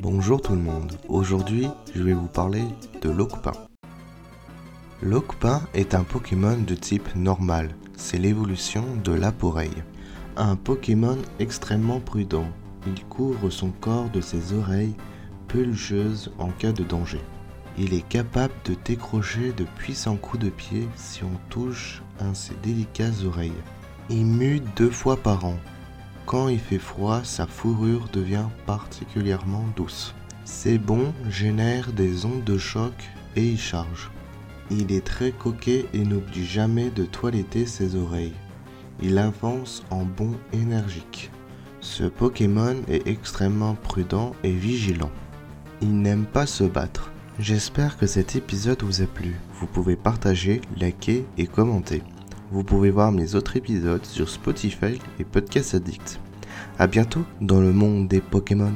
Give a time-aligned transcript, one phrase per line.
[0.00, 2.64] Bonjour tout le monde, aujourd'hui je vais vous parler
[3.00, 3.52] de Lokpin.
[5.02, 9.84] Lokpin est un Pokémon de type normal, c'est l'évolution de l'Aporeille.
[10.36, 12.48] Un Pokémon extrêmement prudent,
[12.88, 14.96] il couvre son corps de ses oreilles
[15.46, 17.20] pelucheuses en cas de danger.
[17.78, 22.54] Il est capable de décrocher de puissants coups de pied si on touche à ses
[22.64, 23.52] délicates oreilles.
[24.10, 25.56] Il mue deux fois par an,
[26.26, 30.14] quand il fait froid, sa fourrure devient particulièrement douce.
[30.44, 32.92] Ses bonds génèrent des ondes de choc
[33.36, 34.10] et y charge.
[34.70, 38.34] Il est très coquet et n'oublie jamais de toiletter ses oreilles.
[39.02, 41.30] Il avance en bond énergique.
[41.80, 45.10] Ce Pokémon est extrêmement prudent et vigilant.
[45.82, 47.10] Il n'aime pas se battre.
[47.38, 49.34] J'espère que cet épisode vous a plu.
[49.54, 52.02] Vous pouvez partager, liker et commenter.
[52.50, 56.20] Vous pouvez voir mes autres épisodes sur Spotify et Podcast Addict.
[56.78, 58.72] A bientôt dans le monde des Pokémon.